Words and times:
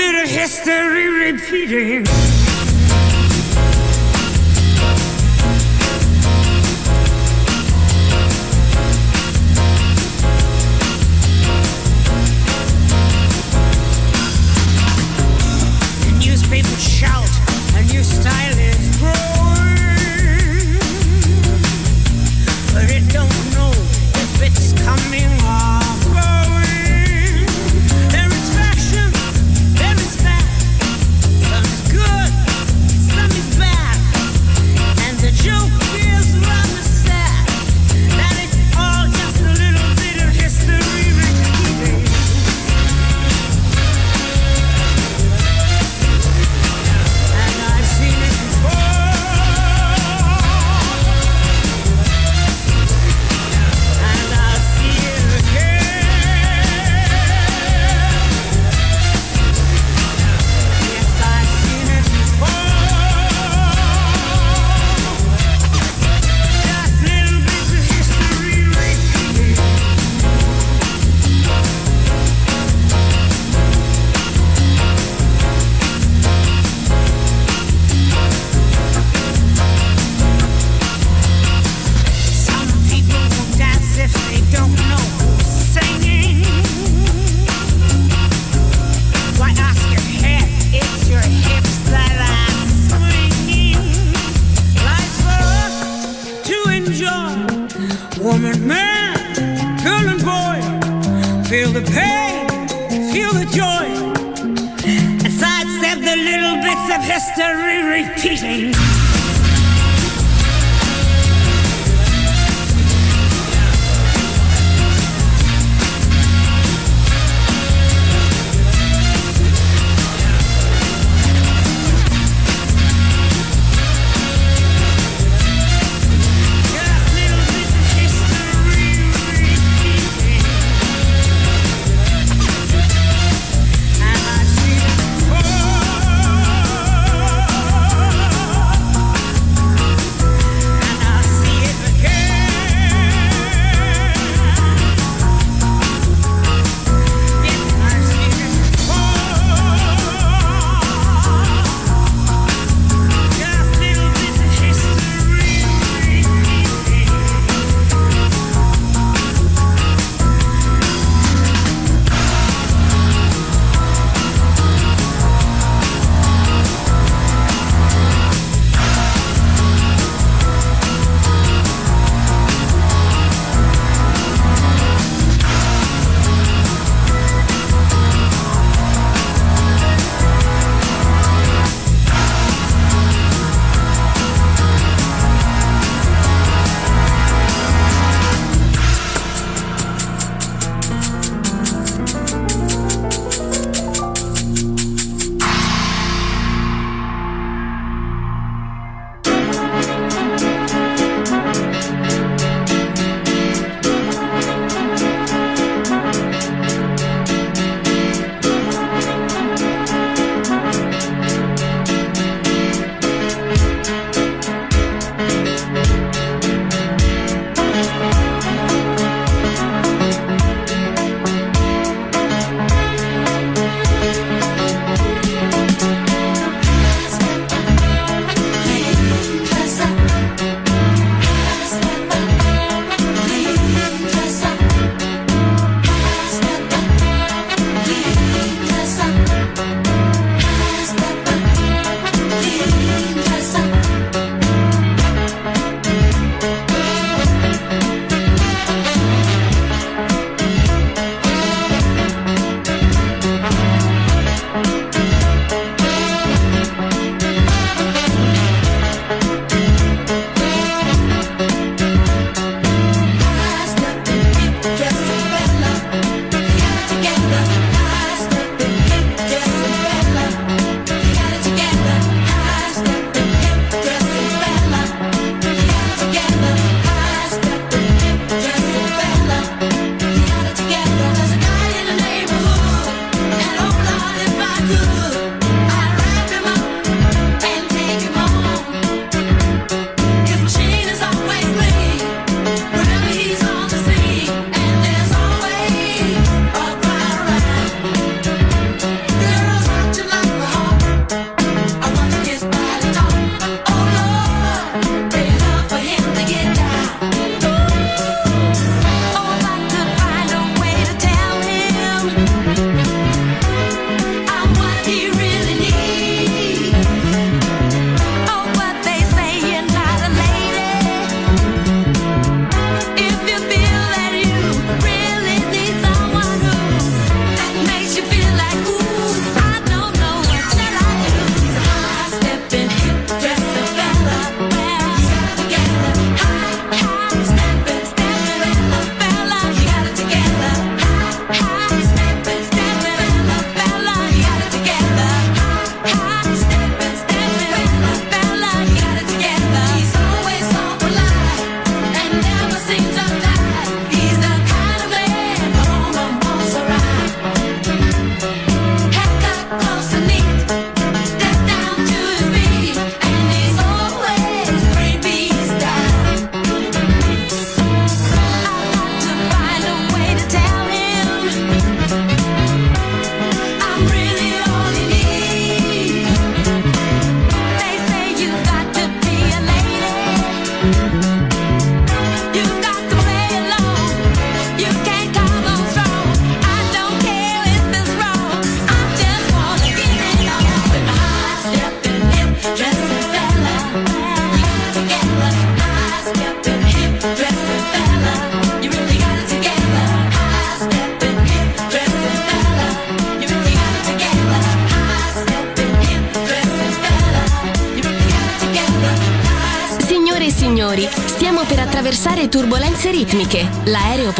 Bit 0.00 0.24
of 0.24 0.30
history 0.30 1.08
repeating. 1.08 2.39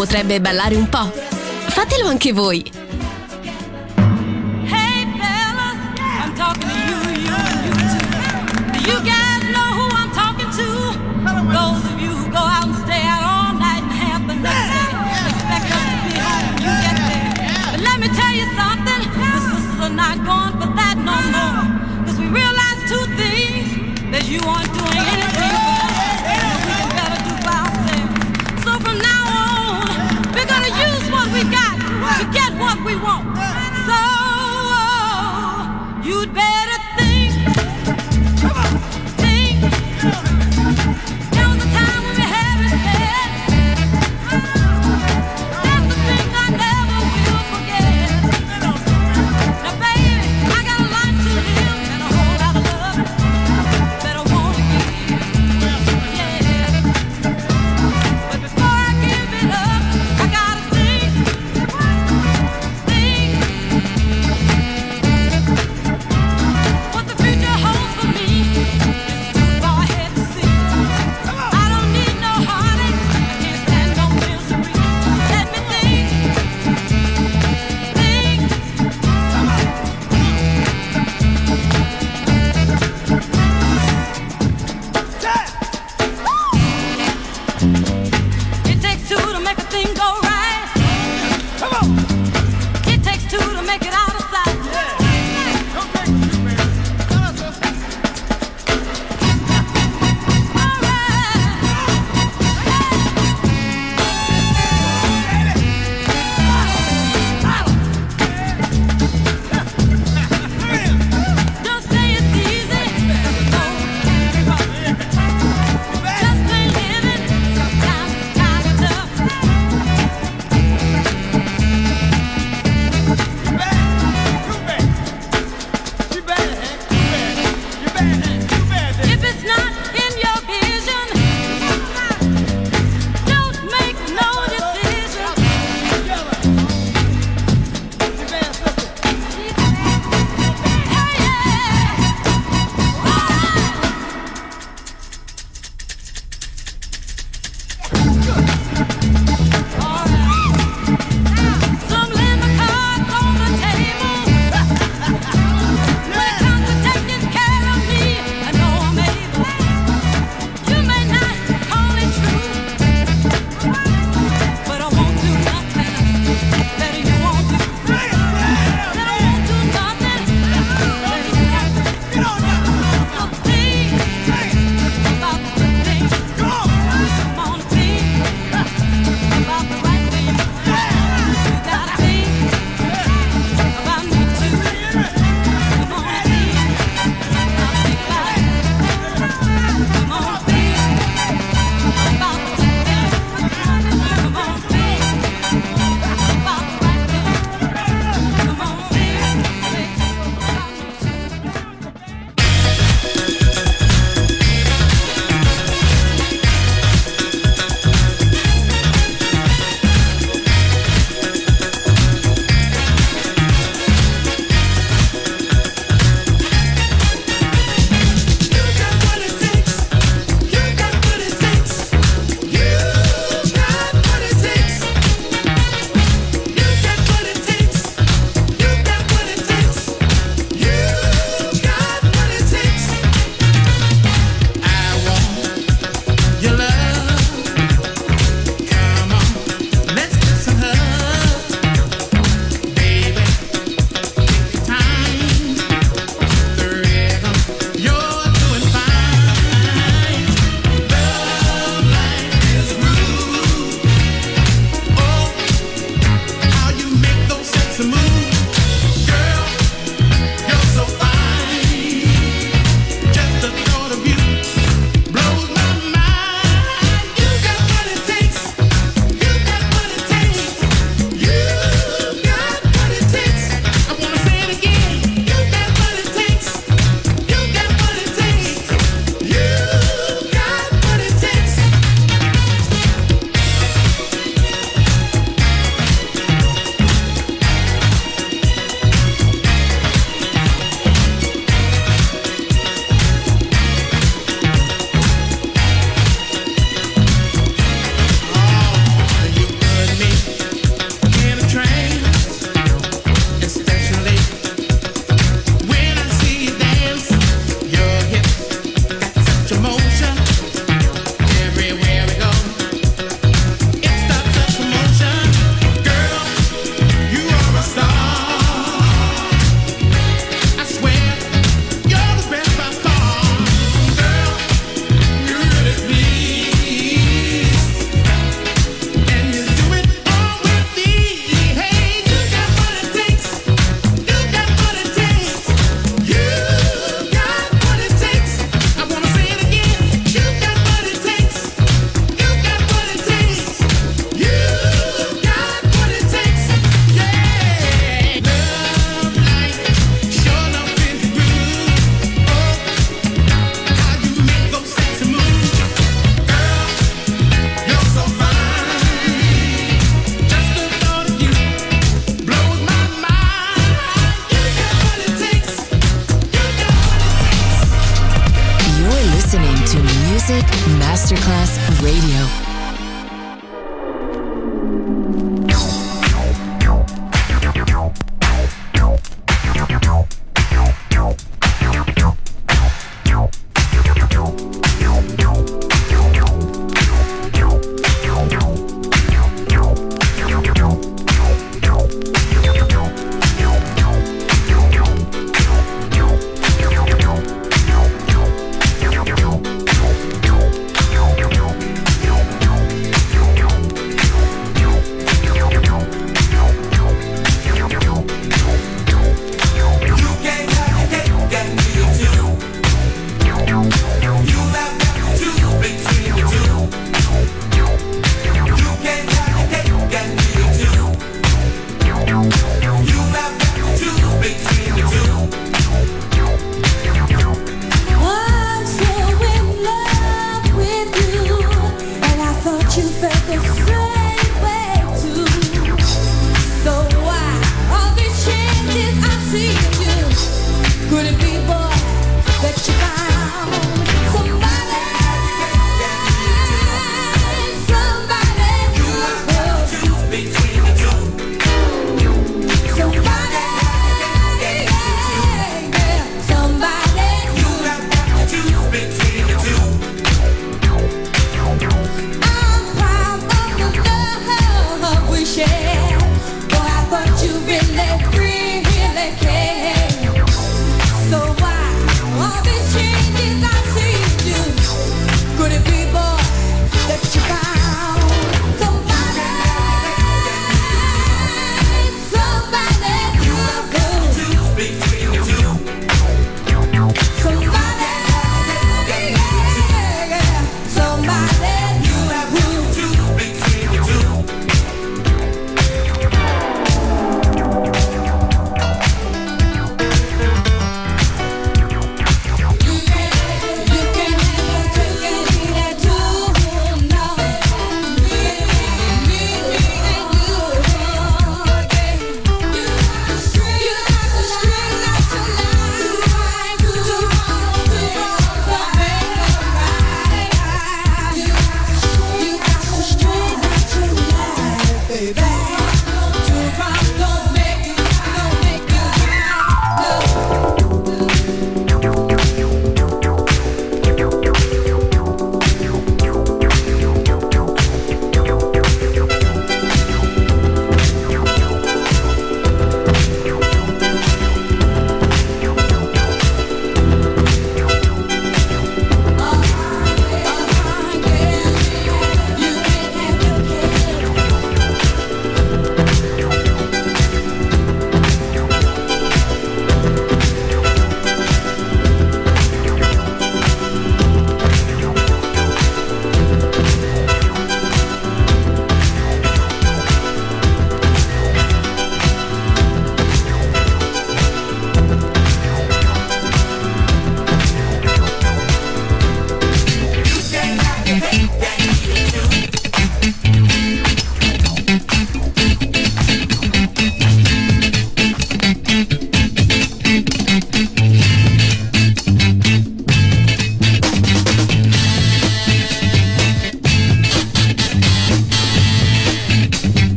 Potrebbe 0.00 0.40
ballare 0.40 0.76
un 0.76 0.88
po'. 0.88 1.12
Fatelo 1.68 2.06
anche 2.08 2.32
voi. 2.32 2.79